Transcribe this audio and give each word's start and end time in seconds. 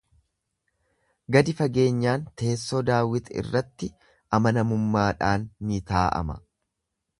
Gadi 1.35 1.53
fageenyaan 1.59 2.23
teessoo 2.43 2.81
Daawit 2.89 3.31
irratti 3.43 3.91
amanamummaadhaan 4.39 5.49
ni 5.71 5.81
taa'ama. 5.95 6.43